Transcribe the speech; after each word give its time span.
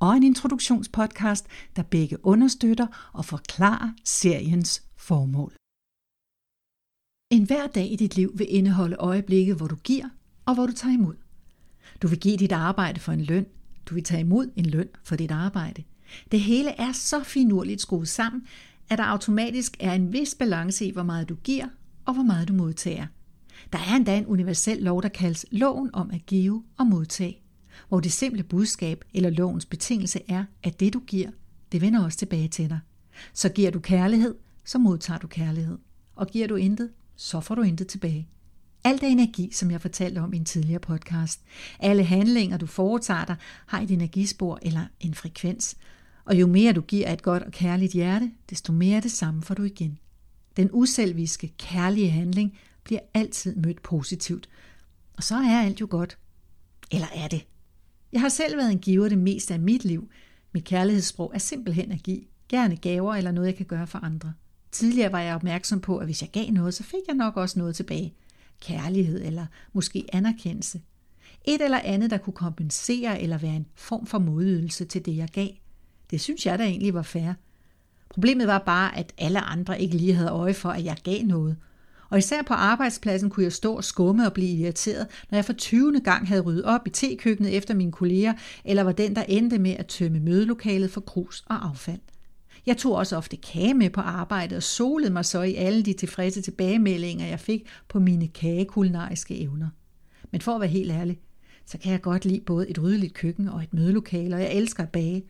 og 0.00 0.16
en 0.16 0.22
introduktionspodcast, 0.22 1.46
der 1.76 1.82
begge 1.82 2.26
understøtter 2.26 3.10
og 3.12 3.24
forklarer 3.24 3.90
seriens 4.04 4.82
formål. 4.96 5.52
En 7.32 7.46
hver 7.46 7.66
dag 7.66 7.92
i 7.92 7.96
dit 7.96 8.16
liv 8.16 8.32
vil 8.38 8.46
indeholde 8.50 8.96
øjeblikke, 8.96 9.54
hvor 9.54 9.66
du 9.66 9.76
giver 9.76 10.08
og 10.46 10.54
hvor 10.54 10.66
du 10.66 10.72
tager 10.72 10.94
imod. 10.94 11.14
Du 12.02 12.08
vil 12.08 12.20
give 12.20 12.36
dit 12.36 12.52
arbejde 12.52 13.00
for 13.00 13.12
en 13.12 13.20
løn. 13.20 13.46
Du 13.86 13.94
vil 13.94 14.04
tage 14.04 14.20
imod 14.20 14.50
en 14.56 14.66
løn 14.66 14.88
for 15.04 15.16
dit 15.16 15.30
arbejde. 15.30 15.84
Det 16.32 16.40
hele 16.40 16.70
er 16.70 16.92
så 16.92 17.22
finurligt 17.22 17.80
skruet 17.80 18.08
sammen, 18.08 18.46
at 18.88 18.98
der 18.98 19.04
automatisk 19.04 19.76
er 19.80 19.92
en 19.92 20.12
vis 20.12 20.34
balance 20.34 20.86
i, 20.86 20.90
hvor 20.90 21.02
meget 21.02 21.28
du 21.28 21.34
giver 21.34 21.66
og 22.04 22.14
hvor 22.14 22.22
meget 22.22 22.48
du 22.48 22.52
modtager. 22.52 23.06
Der 23.72 23.78
er 23.78 23.96
endda 23.96 24.18
en 24.18 24.26
universel 24.26 24.82
lov, 24.82 25.02
der 25.02 25.08
kaldes 25.08 25.46
loven 25.50 25.90
om 25.92 26.10
at 26.10 26.26
give 26.26 26.64
og 26.78 26.86
modtage 26.86 27.40
hvor 27.88 28.00
det 28.00 28.12
simple 28.12 28.42
budskab 28.42 29.04
eller 29.14 29.30
lovens 29.30 29.66
betingelse 29.66 30.20
er, 30.28 30.44
at 30.62 30.80
det 30.80 30.92
du 30.92 31.00
giver, 31.06 31.30
det 31.72 31.80
vender 31.80 32.04
også 32.04 32.18
tilbage 32.18 32.48
til 32.48 32.68
dig. 32.68 32.80
Så 33.32 33.48
giver 33.48 33.70
du 33.70 33.80
kærlighed, 33.80 34.34
så 34.64 34.78
modtager 34.78 35.18
du 35.18 35.26
kærlighed. 35.26 35.78
Og 36.16 36.26
giver 36.26 36.48
du 36.48 36.56
intet, 36.56 36.90
så 37.16 37.40
får 37.40 37.54
du 37.54 37.62
intet 37.62 37.86
tilbage. 37.86 38.28
Alt 38.84 39.02
er 39.02 39.06
energi, 39.06 39.50
som 39.52 39.70
jeg 39.70 39.80
fortalte 39.80 40.18
om 40.18 40.32
i 40.32 40.36
en 40.36 40.44
tidligere 40.44 40.80
podcast. 40.80 41.40
Alle 41.78 42.04
handlinger, 42.04 42.56
du 42.56 42.66
foretager 42.66 43.24
dig, 43.24 43.36
har 43.66 43.80
et 43.80 43.90
energispor 43.90 44.58
eller 44.62 44.84
en 45.00 45.14
frekvens. 45.14 45.76
Og 46.24 46.40
jo 46.40 46.46
mere 46.46 46.72
du 46.72 46.80
giver 46.80 47.12
et 47.12 47.22
godt 47.22 47.42
og 47.42 47.52
kærligt 47.52 47.92
hjerte, 47.92 48.30
desto 48.50 48.72
mere 48.72 49.00
det 49.00 49.10
samme 49.10 49.42
får 49.42 49.54
du 49.54 49.62
igen. 49.62 49.98
Den 50.56 50.70
uselviske, 50.72 51.52
kærlige 51.58 52.10
handling 52.10 52.58
bliver 52.84 53.00
altid 53.14 53.56
mødt 53.56 53.82
positivt. 53.82 54.48
Og 55.16 55.22
så 55.22 55.34
er 55.34 55.60
alt 55.60 55.80
jo 55.80 55.86
godt. 55.90 56.18
Eller 56.90 57.06
er 57.14 57.28
det? 57.28 57.46
Jeg 58.12 58.20
har 58.20 58.28
selv 58.28 58.56
været 58.56 58.72
en 58.72 58.78
giver 58.78 59.08
det 59.08 59.18
meste 59.18 59.54
af 59.54 59.60
mit 59.60 59.84
liv. 59.84 60.10
Mit 60.52 60.64
kærlighedssprog 60.64 61.30
er 61.34 61.38
simpelthen 61.38 61.92
at 61.92 62.02
give. 62.02 62.20
Gerne 62.48 62.76
gaver 62.76 63.14
eller 63.14 63.32
noget, 63.32 63.46
jeg 63.46 63.56
kan 63.56 63.66
gøre 63.66 63.86
for 63.86 63.98
andre. 63.98 64.32
Tidligere 64.72 65.12
var 65.12 65.20
jeg 65.20 65.34
opmærksom 65.34 65.80
på, 65.80 65.98
at 65.98 66.06
hvis 66.06 66.22
jeg 66.22 66.30
gav 66.30 66.50
noget, 66.50 66.74
så 66.74 66.82
fik 66.82 67.00
jeg 67.08 67.16
nok 67.16 67.36
også 67.36 67.58
noget 67.58 67.76
tilbage. 67.76 68.14
Kærlighed 68.60 69.24
eller 69.24 69.46
måske 69.72 70.06
anerkendelse. 70.12 70.80
Et 71.44 71.62
eller 71.62 71.80
andet, 71.84 72.10
der 72.10 72.18
kunne 72.18 72.34
kompensere 72.34 73.22
eller 73.22 73.38
være 73.38 73.56
en 73.56 73.66
form 73.74 74.06
for 74.06 74.18
modydelse 74.18 74.84
til 74.84 75.06
det, 75.06 75.16
jeg 75.16 75.28
gav. 75.28 75.48
Det 76.10 76.20
synes 76.20 76.46
jeg 76.46 76.58
da 76.58 76.64
egentlig 76.64 76.94
var 76.94 77.02
fair. 77.02 77.32
Problemet 78.08 78.46
var 78.46 78.58
bare, 78.58 78.98
at 78.98 79.12
alle 79.18 79.40
andre 79.40 79.80
ikke 79.80 79.96
lige 79.96 80.14
havde 80.14 80.30
øje 80.30 80.54
for, 80.54 80.68
at 80.68 80.84
jeg 80.84 80.96
gav 81.04 81.22
noget– 81.22 81.56
og 82.10 82.18
især 82.18 82.42
på 82.42 82.54
arbejdspladsen 82.54 83.30
kunne 83.30 83.44
jeg 83.44 83.52
stå 83.52 83.74
og 83.74 83.84
skumme 83.84 84.26
og 84.26 84.32
blive 84.32 84.58
irriteret, 84.58 85.06
når 85.30 85.38
jeg 85.38 85.44
for 85.44 85.52
20. 85.52 86.00
gang 86.00 86.28
havde 86.28 86.40
ryddet 86.40 86.64
op 86.64 86.86
i 86.86 86.90
tekøkkenet 86.90 87.56
efter 87.56 87.74
mine 87.74 87.92
kolleger, 87.92 88.32
eller 88.64 88.82
var 88.82 88.92
den, 88.92 89.16
der 89.16 89.22
endte 89.22 89.58
med 89.58 89.70
at 89.70 89.86
tømme 89.86 90.20
mødelokalet 90.20 90.90
for 90.90 91.00
krus 91.00 91.44
og 91.46 91.68
affald. 91.68 92.00
Jeg 92.66 92.76
tog 92.76 92.94
også 92.94 93.16
ofte 93.16 93.36
kage 93.36 93.74
med 93.74 93.90
på 93.90 94.00
arbejdet 94.00 94.56
og 94.56 94.62
solede 94.62 95.12
mig 95.12 95.24
så 95.24 95.42
i 95.42 95.54
alle 95.54 95.82
de 95.82 95.92
tilfredse 95.92 96.42
tilbagemeldinger, 96.42 97.26
jeg 97.26 97.40
fik 97.40 97.68
på 97.88 97.98
mine 97.98 98.28
kagekulinariske 98.28 99.38
evner. 99.40 99.68
Men 100.30 100.40
for 100.40 100.54
at 100.54 100.60
være 100.60 100.70
helt 100.70 100.92
ærlig, 100.92 101.18
så 101.66 101.78
kan 101.78 101.92
jeg 101.92 102.00
godt 102.00 102.24
lide 102.24 102.40
både 102.40 102.70
et 102.70 102.82
ryddeligt 102.82 103.14
køkken 103.14 103.48
og 103.48 103.62
et 103.62 103.74
mødelokale, 103.74 104.34
og 104.34 104.40
jeg 104.40 104.54
elsker 104.54 104.82
at 104.82 104.88
bage. 104.88 105.24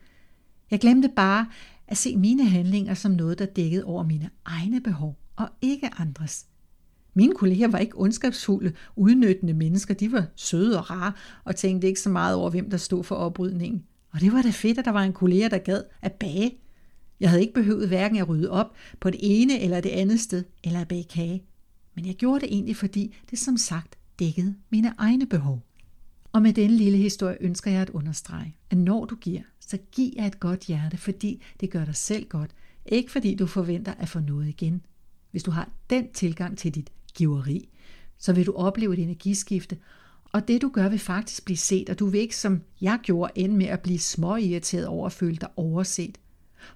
Jeg 0.71 0.81
glemte 0.81 1.11
bare 1.17 1.47
at 1.87 1.97
se 1.97 2.17
mine 2.17 2.49
handlinger 2.49 2.95
som 2.95 3.13
noget, 3.13 3.39
der 3.39 3.47
dækkede 3.47 3.85
over 3.85 4.03
mine 4.03 4.31
egne 4.45 4.81
behov 4.81 5.19
og 5.37 5.49
ikke 5.63 5.91
andres. 5.99 6.47
Mine 7.15 7.35
kolleger 7.35 7.69
var 7.69 7.79
ikke 7.79 8.01
ondskabsfulde, 8.01 8.73
udnyttende 8.97 9.55
mennesker. 9.55 9.95
De 9.95 10.13
var 10.13 10.27
søde 10.37 10.79
og 10.79 10.91
rare 10.91 11.13
og 11.45 11.57
tænkte 11.57 11.89
ikke 11.89 12.01
så 12.01 12.11
meget 12.11 12.37
over, 12.37 12.51
hvem 12.51 12.71
der 12.71 12.77
stod 12.77 13.05
for 13.05 13.15
oprydningen. 13.15 13.85
Og 14.13 14.21
det 14.21 14.33
var 14.33 14.43
da 14.43 14.51
fedt, 14.51 14.79
at 14.79 14.85
der 14.85 14.91
var 14.91 15.03
en 15.03 15.13
kollega, 15.13 15.49
der 15.49 15.59
gad 15.59 15.83
at 16.03 16.13
bage. 16.13 16.59
Jeg 17.21 17.29
havde 17.31 17.43
ikke 17.43 17.55
behøvet 17.55 17.89
hverken 17.89 18.17
at 18.17 18.29
rydde 18.29 18.51
op 18.51 18.75
på 19.01 19.11
det 19.11 19.21
ene 19.23 19.61
eller 19.61 19.81
det 19.81 19.91
andet 19.91 20.21
sted, 20.21 20.45
eller 20.65 20.81
at 20.81 20.89
bage 20.89 21.05
kage. 21.05 21.43
Men 21.95 22.07
jeg 22.07 22.15
gjorde 22.15 22.41
det 22.41 22.49
egentlig, 22.53 22.77
fordi 22.77 23.17
det 23.31 23.39
som 23.39 23.57
sagt 23.57 23.99
dækkede 24.19 24.55
mine 24.71 24.95
egne 24.99 25.27
behov. 25.27 25.63
Og 26.33 26.43
med 26.43 26.53
denne 26.53 26.77
lille 26.77 26.99
historie 26.99 27.37
ønsker 27.41 27.71
jeg 27.71 27.83
at 27.83 27.91
understrege, 27.91 28.57
at 28.71 28.79
når 28.79 29.05
du 29.05 29.17
giver, 29.17 29.43
så 29.61 29.79
giv 29.93 30.13
af 30.19 30.27
et 30.27 30.41
godt 30.41 30.65
hjerte, 30.65 30.97
fordi 30.97 31.43
det 31.61 31.71
gør 31.71 31.85
dig 31.85 31.97
selv 31.97 32.29
godt, 32.29 32.51
ikke 32.87 33.11
fordi 33.11 33.35
du 33.35 33.47
forventer 33.47 33.95
at 33.99 34.09
få 34.09 34.21
noget 34.21 34.49
igen. 34.49 34.83
Hvis 35.31 35.43
du 35.43 35.51
har 35.51 35.71
den 35.91 36.13
tilgang 36.13 36.59
til 36.59 36.75
dit 36.75 36.91
giveri, 37.15 37.69
så 38.19 38.33
vil 38.33 38.47
du 38.47 38.53
opleve 38.53 38.93
et 38.93 38.99
energiskifte, 38.99 39.77
og 40.33 40.49
det 40.49 40.63
du 40.63 40.69
gør 40.69 40.89
vil 40.89 40.99
faktisk 40.99 41.45
blive 41.45 41.57
set, 41.57 41.91
og 41.91 41.99
du 41.99 42.07
vil 42.07 42.21
ikke, 42.21 42.37
som 42.37 42.61
jeg 42.81 42.99
gjorde, 43.03 43.33
ende 43.35 43.57
med 43.57 43.67
at 43.67 43.81
blive 43.81 43.99
småirriteret 43.99 44.87
over 44.87 45.07
at 45.07 45.13
føle 45.13 45.37
dig 45.37 45.49
overset. 45.57 46.19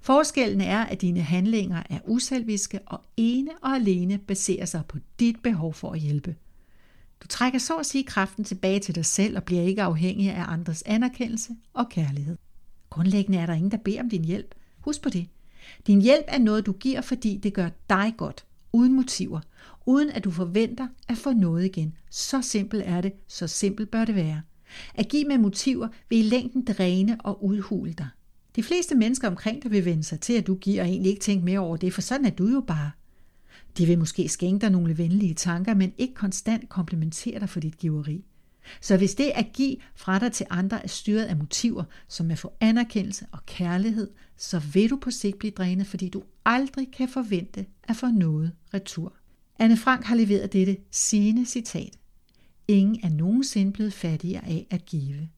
Forskellen 0.01 0.61
er, 0.61 0.85
at 0.85 1.01
dine 1.01 1.21
handlinger 1.21 1.83
er 1.91 1.99
uselviske 2.07 2.81
og 2.87 3.01
ene 3.17 3.51
og 3.63 3.71
alene 3.71 4.19
baserer 4.19 4.65
sig 4.65 4.83
på 4.89 4.99
dit 5.21 5.37
behov 5.43 5.75
for 5.75 5.93
at 5.93 6.01
hjælpe. 6.01 6.37
Du 7.23 7.29
trækker 7.29 7.59
så 7.59 7.77
at 7.77 7.87
sige 7.87 8.05
kraften 8.05 8.45
tilbage 8.45 8.81
til 8.81 8.95
dig 8.95 9.05
selv 9.05 9.37
og 9.37 9.45
bliver 9.45 9.63
ikke 9.63 9.83
afhængig 9.83 10.31
af 10.31 10.45
andres 10.53 10.83
anerkendelse 10.87 11.53
og 11.73 11.89
kærlighed. 11.89 12.37
Grundlæggende 12.91 13.39
er 13.39 13.47
der 13.47 13.55
ingen, 13.55 13.71
der 13.71 13.77
beder 13.77 14.01
om 14.01 14.11
din 14.11 14.25
hjælp. 14.25 14.55
Husk 14.81 15.03
på 15.03 15.09
det. 15.09 15.29
Din 15.87 16.03
hjælp 16.03 16.25
er 16.29 16.39
noget, 16.39 16.67
du 16.67 16.73
giver, 16.73 17.01
fordi 17.01 17.37
det 17.37 17.55
gør 17.55 17.69
dig 17.89 18.15
godt, 18.17 18.45
uden 18.73 18.93
motiver, 18.93 19.41
uden 19.87 20.11
at 20.11 20.25
du 20.25 20.31
forventer 20.31 20.89
at 21.09 21.19
få 21.19 21.33
noget 21.33 21.65
igen. 21.65 21.97
Så 22.11 22.43
simpelt 22.43 22.83
er 22.87 23.01
det, 23.01 23.13
så 23.29 23.47
simpelt 23.47 23.91
bør 23.91 24.05
det 24.05 24.15
være. 24.15 24.43
At 24.95 25.09
give 25.09 25.25
med 25.25 25.39
motiver 25.39 25.89
vil 26.09 26.19
i 26.19 26.23
længden 26.23 26.65
dræne 26.65 27.21
og 27.21 27.45
udhule 27.45 27.93
dig. 27.93 28.09
De 28.57 28.63
fleste 28.63 28.95
mennesker 28.95 29.29
omkring 29.29 29.63
dig 29.63 29.71
vil 29.71 29.85
vende 29.85 30.05
sig 30.05 30.21
til, 30.21 30.33
at 30.33 30.47
du 30.47 30.55
giver 30.55 30.83
og 30.83 30.89
egentlig 30.89 31.11
ikke 31.11 31.23
tænke 31.23 31.45
mere 31.45 31.59
over 31.59 31.77
det, 31.77 31.93
for 31.93 32.01
sådan 32.01 32.27
er 32.27 32.31
du 32.31 32.49
jo 32.49 32.61
bare. 32.61 32.91
De 33.79 33.87
vil 33.87 33.99
måske 33.99 34.29
skænke 34.29 34.61
dig 34.61 34.71
nogle 34.71 34.99
venlige 34.99 35.35
tanker, 35.35 35.75
men 35.75 35.93
ikke 35.99 36.15
konstant 36.15 36.69
komplimentere 36.69 37.41
dig 37.41 37.49
for 37.49 37.61
dit 37.61 37.79
giveri. 37.79 38.25
Så 38.81 38.97
hvis 38.97 39.15
det 39.15 39.33
at 39.35 39.47
give 39.53 39.77
fra 39.95 40.19
dig 40.19 40.33
til 40.33 40.47
andre 40.51 40.83
er 40.83 40.89
styret 40.89 41.25
af 41.25 41.37
motiver, 41.37 41.85
som 42.09 42.31
at 42.31 42.39
få 42.39 42.53
anerkendelse 42.61 43.27
og 43.33 43.47
kærlighed, 43.47 44.11
så 44.37 44.59
vil 44.59 44.91
du 44.91 44.97
på 44.97 45.11
sigt 45.11 45.39
blive 45.39 45.51
drænet, 45.51 45.87
fordi 45.87 46.09
du 46.09 46.23
aldrig 46.45 46.89
kan 46.93 47.09
forvente 47.09 47.67
at 47.83 47.97
få 47.97 48.07
noget 48.07 48.53
retur. 48.75 49.13
Anne 49.59 49.77
Frank 49.77 50.05
har 50.05 50.17
leveret 50.17 50.53
dette 50.53 50.77
sine 50.91 51.47
citat. 51.47 51.99
Ingen 52.69 53.01
er 53.03 53.09
nogensinde 53.09 53.73
blevet 53.73 53.93
fattigere 53.93 54.47
af 54.47 54.67
at 54.71 54.87
give. 54.87 55.29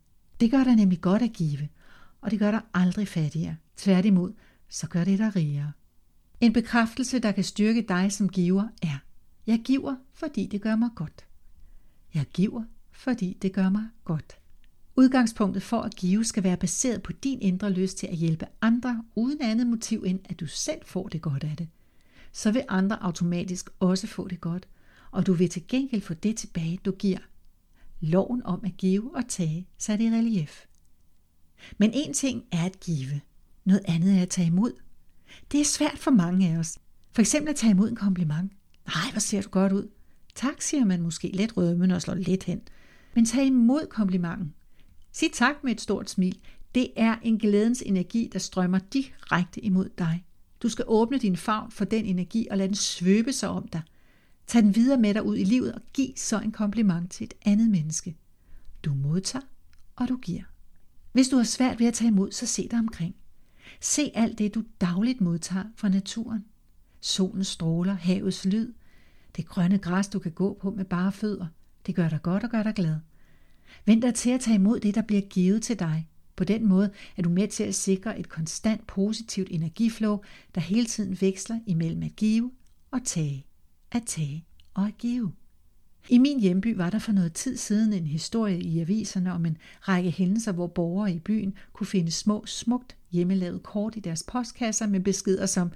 Det 0.41 0.51
gør 0.51 0.65
dig 0.65 0.77
nemlig 0.77 1.01
godt 1.01 1.23
at 1.23 1.33
give, 1.33 1.69
og 2.21 2.31
det 2.31 2.39
gør 2.39 2.51
dig 2.51 2.61
aldrig 2.75 3.09
fattigere. 3.09 3.57
Tværtimod, 3.77 4.33
så 4.69 4.89
gør 4.89 5.05
det 5.05 5.19
dig 5.19 5.37
rigere. 5.37 5.73
En 6.41 6.53
bekræftelse, 6.53 7.19
der 7.19 7.33
kan 7.33 7.45
styrke 7.45 7.83
dig 7.89 8.13
som 8.13 8.29
giver, 8.29 8.69
er, 8.83 8.99
jeg 9.47 9.61
giver, 9.65 9.97
fordi 10.13 10.47
det 10.47 10.63
gør 10.63 10.77
mig 10.77 10.91
godt. 10.95 11.27
Jeg 12.15 12.25
giver, 12.35 12.63
fordi 12.93 13.37
det 13.43 13.53
gør 13.53 13.69
mig 13.69 13.85
godt. 14.05 14.39
Udgangspunktet 14.97 15.63
for 15.63 15.81
at 15.81 15.97
give 15.97 16.25
skal 16.25 16.43
være 16.45 16.57
baseret 16.57 17.03
på 17.03 17.13
din 17.13 17.41
indre 17.41 17.71
lyst 17.71 17.99
til 17.99 18.07
at 18.07 18.17
hjælpe 18.17 18.47
andre 18.61 19.05
uden 19.15 19.43
andet 19.43 19.67
motiv 19.67 20.03
end, 20.07 20.21
at 20.25 20.41
du 20.41 20.47
selv 20.47 20.81
får 20.85 21.09
det 21.09 21.23
godt 21.23 21.45
af 21.45 21.57
det 21.57 21.69
så 22.37 22.51
vil 22.51 22.65
andre 22.69 23.03
automatisk 23.03 23.71
også 23.81 24.07
få 24.07 24.29
det 24.29 24.41
godt, 24.41 24.69
og 25.11 25.27
du 25.27 25.33
vil 25.33 25.49
til 25.49 25.69
gengæld 25.69 26.03
få 26.03 26.15
det 26.15 26.37
tilbage, 26.37 26.79
du 26.85 26.91
giver. 26.91 27.19
Loven 28.01 28.43
om 28.45 28.61
at 28.65 28.77
give 28.77 29.17
og 29.17 29.23
tage 29.29 29.69
sat 29.79 30.01
i 30.01 30.11
relief. 30.11 30.65
Men 31.79 31.91
en 31.95 32.15
ting 32.15 32.45
er 32.53 32.65
at 32.65 32.81
give, 32.81 33.21
noget 33.65 33.83
andet 33.89 34.19
er 34.19 34.23
at 34.23 34.29
tage 34.29 34.47
imod. 34.47 34.73
Det 35.53 35.61
er 35.61 35.65
svært 35.65 35.99
for 35.99 36.11
mange 36.11 36.49
af 36.49 36.59
os. 36.59 36.79
For 37.13 37.21
eksempel 37.21 37.51
at 37.51 37.57
tage 37.57 37.71
imod 37.71 37.89
en 37.89 37.97
kompliment. 37.97 38.53
Nej, 38.87 39.11
hvor 39.13 39.21
ser 39.21 39.43
du 39.43 39.49
godt 39.49 39.73
ud. 39.73 39.89
Tak, 40.35 40.63
siger 40.63 40.85
man 40.85 41.03
måske 41.03 41.29
let 41.29 41.57
rødmen 41.57 41.91
og 41.91 42.03
slår 42.03 42.15
lidt 42.15 42.45
hen. 42.45 42.61
Men 43.15 43.25
tag 43.25 43.47
imod 43.47 43.87
komplimenten. 43.91 44.55
Sig 45.13 45.33
tak 45.33 45.55
med 45.65 45.73
et 45.73 45.81
stort 45.81 46.11
smil. 46.11 46.39
Det 46.75 46.89
er 46.97 47.17
en 47.23 47.39
glædens 47.39 47.83
energi, 47.87 48.31
der 48.33 48.39
strømmer 48.39 48.79
direkte 48.79 49.61
imod 49.61 49.89
dig. 49.99 50.26
Du 50.67 50.71
skal 50.71 50.85
åbne 50.89 51.19
din 51.19 51.37
favn 51.37 51.71
for 51.71 51.85
den 51.85 52.05
energi 52.05 52.47
og 52.51 52.57
lade 52.57 52.69
den 52.69 52.77
svøbe 52.77 53.33
sig 53.33 53.49
om 53.49 53.69
dig. 53.69 53.83
Tag 54.47 54.63
den 54.63 54.75
videre 54.75 55.01
med 55.01 55.15
dig 55.15 55.23
ud 55.23 55.37
i 55.37 55.45
livet 55.45 55.73
og 55.73 55.81
giv 55.93 56.13
så 56.17 56.41
en 56.41 56.53
kompliment 56.53 57.11
til 57.11 57.25
et 57.25 57.35
andet 57.45 57.71
menneske. 57.71 58.17
Du 58.85 58.95
modtager, 58.95 59.45
og 59.97 60.09
du 60.09 60.17
giver. 60.17 60.43
Hvis 61.13 61.29
du 61.29 61.37
har 61.37 61.45
svært 61.45 61.81
ved 61.81 61.87
at 61.87 61.95
tage 61.95 62.09
imod, 62.09 62.33
så 62.33 62.47
se 62.47 62.69
dig 62.71 62.79
omkring. 62.79 63.15
Se 63.81 64.11
alt 64.15 64.39
det, 64.39 64.55
du 64.55 64.65
dagligt 64.81 65.21
modtager 65.21 65.65
fra 65.77 65.89
naturen. 65.89 66.45
Solen 67.01 67.45
stråler, 67.45 67.95
havets 67.95 68.45
lyd, 68.45 68.73
det 69.37 69.47
grønne 69.47 69.79
græs, 69.79 70.09
du 70.09 70.19
kan 70.19 70.33
gå 70.33 70.59
på 70.61 70.71
med 70.71 70.85
bare 70.85 71.13
fødder. 71.13 71.47
Det 71.87 71.95
gør 71.95 72.09
dig 72.09 72.23
godt 72.23 72.45
og 72.45 72.51
gør 72.51 72.63
dig 72.63 72.75
glad. 72.75 72.97
Vend 73.85 74.03
dig 74.03 74.15
til 74.15 74.31
at 74.31 74.41
tage 74.41 74.55
imod 74.55 74.81
det, 74.81 74.95
der 74.95 75.03
bliver 75.03 75.23
givet 75.23 75.63
til 75.63 75.79
dig. 75.79 76.09
På 76.37 76.45
den 76.45 76.67
måde 76.67 76.91
er 77.17 77.23
du 77.23 77.29
med 77.29 77.49
til 77.49 77.65
at 77.65 77.75
sikre 77.75 78.19
et 78.19 78.29
konstant 78.29 78.87
positivt 78.87 79.49
energiflow, 79.51 80.19
der 80.55 80.61
hele 80.61 80.87
tiden 80.87 81.19
veksler 81.21 81.61
imellem 81.67 82.03
at 82.03 82.17
give 82.17 82.51
og 82.91 83.01
tage, 83.05 83.47
at 83.93 84.03
tage 84.07 84.45
og 84.75 84.87
at 84.87 84.99
give. 84.99 85.33
I 86.09 86.19
min 86.19 86.41
hjemby 86.41 86.77
var 86.77 86.91
der 86.91 86.99
for 86.99 87.13
noget 87.13 87.33
tid 87.33 87.57
siden 87.57 87.93
en 87.93 88.07
historie 88.07 88.61
i 88.61 88.81
aviserne 88.81 89.33
om 89.33 89.47
en 89.47 89.57
række 89.81 90.11
hændelser, 90.11 90.53
hvor 90.53 90.67
borgere 90.67 91.13
i 91.13 91.19
byen 91.19 91.55
kunne 91.73 91.87
finde 91.87 92.11
små, 92.11 92.47
smukt 92.47 92.97
hjemmelavede 93.13 93.59
kort 93.59 93.97
i 93.97 94.01
deres 94.01 94.25
postkasser 94.29 94.87
med 94.87 95.01
beskeder 95.01 95.47
som 95.47 95.71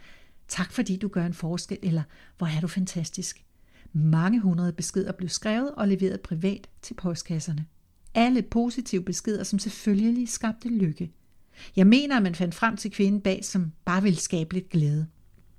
Tak 0.49 0.73
fordi 0.73 0.97
du 0.97 1.09
gør 1.09 1.27
en 1.27 1.35
forskel, 1.35 1.79
eller 1.83 2.03
Hvor 2.39 2.47
er 2.47 2.61
du 2.61 2.69
fantastisk. 2.69 3.45
Mange 3.93 4.41
hundrede 4.41 4.73
beskeder 4.73 5.13
blev 5.13 5.29
skrevet 5.29 5.75
og 5.75 5.89
leveret 5.89 6.21
privat 6.21 6.69
til 6.83 6.95
postkasserne. 6.95 7.67
Alle 8.15 8.43
positive 8.43 9.03
beskeder, 9.03 9.43
som 9.43 9.59
selvfølgelig 9.59 10.29
skabte 10.29 10.69
lykke. 10.69 11.13
Jeg 11.77 11.87
mener, 11.87 12.17
at 12.17 12.23
man 12.23 12.35
fandt 12.35 12.55
frem 12.55 12.77
til 12.77 12.91
kvinden 12.91 13.21
bag, 13.21 13.45
som 13.45 13.73
bare 13.85 14.03
ville 14.03 14.19
skabe 14.19 14.55
lidt 14.55 14.69
glæde. 14.69 15.07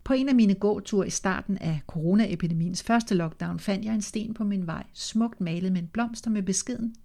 På 0.04 0.14
en 0.14 0.30
af 0.30 0.36
mine 0.36 0.54
gåture 0.54 1.08
i 1.08 1.10
starten 1.10 1.58
af 1.58 1.82
coronaepidemiens 1.88 2.84
første 2.84 3.16
lockdown 3.16 3.60
fandt 3.60 3.86
jeg 3.86 3.94
en 3.94 4.02
sten 4.02 4.34
på 4.34 4.44
min 4.44 4.68
vej, 4.68 4.84
smukt 4.94 5.42
malet 5.42 5.72
med 5.72 5.82
en 5.82 5.88
blomster 5.88 6.30
med 6.30 6.44
beskeden, 6.44 6.96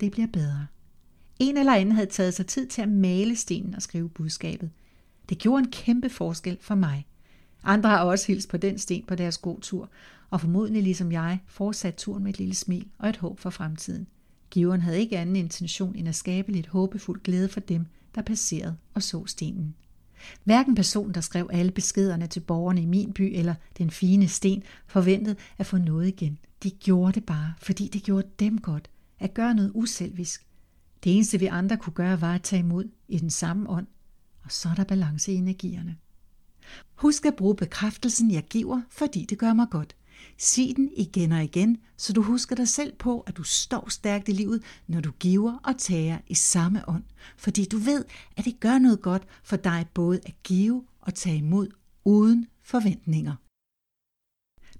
det 0.00 0.12
bliver 0.12 0.28
bedre. 0.32 0.66
En 1.38 1.56
eller 1.56 1.74
anden 1.74 1.94
havde 1.94 2.10
taget 2.10 2.34
sig 2.34 2.46
tid 2.46 2.66
til 2.66 2.82
at 2.82 2.88
male 2.88 3.36
stenen 3.36 3.74
og 3.74 3.82
skrive 3.82 4.08
budskabet. 4.08 4.70
Det 5.28 5.38
gjorde 5.38 5.64
en 5.64 5.70
kæmpe 5.70 6.08
forskel 6.08 6.58
for 6.60 6.74
mig. 6.74 7.06
Andre 7.62 7.90
har 7.90 8.04
også 8.04 8.26
hilst 8.26 8.48
på 8.48 8.56
den 8.56 8.78
sten 8.78 9.04
på 9.06 9.14
deres 9.14 9.38
gåtur, 9.38 9.90
og 10.30 10.40
formodentlig 10.40 10.82
ligesom 10.82 11.12
jeg 11.12 11.40
fortsat 11.46 11.94
turen 11.94 12.22
med 12.22 12.30
et 12.32 12.38
lille 12.38 12.54
smil 12.54 12.88
og 12.98 13.08
et 13.08 13.16
håb 13.16 13.40
for 13.40 13.50
fremtiden. 13.50 14.06
Giveren 14.50 14.80
havde 14.80 15.00
ikke 15.00 15.18
anden 15.18 15.36
intention 15.36 15.96
end 15.96 16.08
at 16.08 16.14
skabe 16.14 16.52
lidt 16.52 16.66
håbefuld 16.66 17.22
glæde 17.22 17.48
for 17.48 17.60
dem, 17.60 17.86
der 18.14 18.22
passerede 18.22 18.76
og 18.94 19.02
så 19.02 19.26
stenen. 19.26 19.74
Hverken 20.44 20.74
personen, 20.74 21.14
der 21.14 21.20
skrev 21.20 21.48
alle 21.52 21.72
beskederne 21.72 22.26
til 22.26 22.40
borgerne 22.40 22.82
i 22.82 22.86
min 22.86 23.12
by, 23.12 23.32
eller 23.34 23.54
den 23.78 23.90
fine 23.90 24.28
sten, 24.28 24.62
forventede 24.86 25.36
at 25.58 25.66
få 25.66 25.78
noget 25.78 26.08
igen. 26.08 26.38
De 26.62 26.70
gjorde 26.70 27.12
det 27.12 27.24
bare, 27.24 27.54
fordi 27.58 27.88
det 27.88 28.02
gjorde 28.02 28.28
dem 28.40 28.58
godt. 28.58 28.90
At 29.18 29.34
gøre 29.34 29.54
noget 29.54 29.72
uselvisk. 29.74 30.46
Det 31.04 31.14
eneste 31.14 31.38
vi 31.38 31.46
andre 31.46 31.76
kunne 31.76 31.94
gøre, 31.94 32.20
var 32.20 32.34
at 32.34 32.42
tage 32.42 32.60
imod 32.60 32.84
i 33.08 33.18
den 33.18 33.30
samme 33.30 33.70
ånd. 33.70 33.86
Og 34.44 34.52
så 34.52 34.68
er 34.68 34.74
der 34.74 34.84
balance 34.84 35.32
i 35.32 35.34
energierne. 35.34 35.96
Husk 36.94 37.26
at 37.26 37.36
bruge 37.36 37.56
bekræftelsen, 37.56 38.30
jeg 38.30 38.44
giver, 38.44 38.80
fordi 38.90 39.24
det 39.24 39.38
gør 39.38 39.54
mig 39.54 39.66
godt. 39.70 39.96
Sig 40.38 40.72
den 40.76 40.90
igen 40.96 41.32
og 41.32 41.44
igen, 41.44 41.78
så 41.96 42.12
du 42.12 42.22
husker 42.22 42.56
dig 42.56 42.68
selv 42.68 42.92
på, 42.96 43.20
at 43.20 43.36
du 43.36 43.42
står 43.42 43.88
stærkt 43.88 44.28
i 44.28 44.32
livet, 44.32 44.62
når 44.86 45.00
du 45.00 45.10
giver 45.10 45.58
og 45.64 45.78
tager 45.78 46.18
i 46.26 46.34
samme 46.34 46.88
ånd. 46.88 47.04
Fordi 47.36 47.64
du 47.64 47.78
ved, 47.78 48.04
at 48.36 48.44
det 48.44 48.60
gør 48.60 48.78
noget 48.78 49.02
godt 49.02 49.26
for 49.44 49.56
dig 49.56 49.86
både 49.94 50.20
at 50.26 50.34
give 50.42 50.84
og 51.00 51.14
tage 51.14 51.36
imod 51.36 51.68
uden 52.04 52.46
forventninger. 52.62 53.34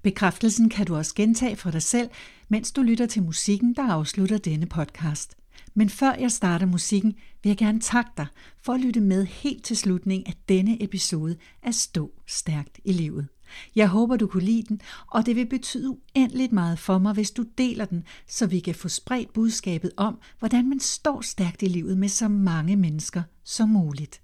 Bekræftelsen 0.03 0.69
kan 0.69 0.87
du 0.87 0.97
også 0.97 1.15
gentage 1.15 1.57
for 1.57 1.71
dig 1.71 1.83
selv, 1.83 2.11
mens 2.49 2.73
du 2.73 2.83
lytter 2.83 3.07
til 3.07 3.23
musikken, 3.23 3.75
der 3.75 3.93
afslutter 3.93 4.39
denne 4.39 4.67
podcast. 4.67 5.37
Men 5.75 5.91
før 5.91 6.15
jeg 6.15 6.33
starter 6.33 6.67
musikken, 6.67 7.15
vil 7.43 7.51
jeg 7.51 7.57
gerne 7.57 7.81
takke 7.81 8.11
dig 8.17 8.27
for 8.63 8.73
at 8.73 8.81
lytte 8.81 9.01
med 9.01 9.25
helt 9.25 9.65
til 9.65 9.77
slutningen 9.77 10.27
af 10.27 10.35
denne 10.49 10.83
episode 10.83 11.37
af 11.63 11.75
Stå 11.75 12.13
Stærkt 12.27 12.81
i 12.85 12.93
Livet. 12.93 13.29
Jeg 13.77 13.89
håber, 13.89 14.17
du 14.17 14.27
kunne 14.27 14.43
lide 14.45 14.63
den, 14.63 14.81
og 15.07 15.27
det 15.27 15.37
vil 15.37 15.47
betyde 15.47 15.91
uendeligt 15.91 16.53
meget 16.53 16.79
for 16.79 16.99
mig, 16.99 17.15
hvis 17.15 17.31
du 17.31 17.45
deler 17.59 17.85
den, 17.85 18.05
så 18.27 18.47
vi 18.47 18.61
kan 18.61 18.75
få 18.75 18.89
spredt 18.89 19.33
budskabet 19.33 19.91
om, 19.97 20.19
hvordan 20.39 20.69
man 20.69 20.81
står 20.81 21.21
stærkt 21.21 21.63
i 21.63 21.67
livet 21.67 21.99
med 21.99 22.09
så 22.09 22.29
mange 22.29 22.77
mennesker 22.77 23.23
som 23.45 23.69
muligt. 23.69 24.23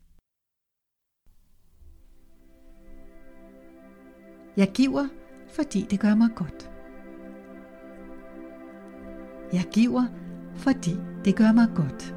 Jeg 4.57 4.73
giver, 4.75 5.09
fordi 5.55 5.87
det 5.91 6.01
gør 6.01 6.15
mig 6.15 6.29
godt. 6.37 6.71
Jeg 9.53 9.65
giver, 9.73 10.07
fordi 10.57 10.97
det 11.25 11.37
gør 11.37 11.53
mig 11.53 11.69
godt. 11.75 12.15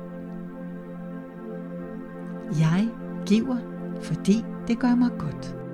Jeg 2.60 2.90
giver, 3.26 3.58
fordi 4.02 4.44
det 4.68 4.80
gør 4.80 4.96
mig 4.96 5.12
godt. 5.20 5.65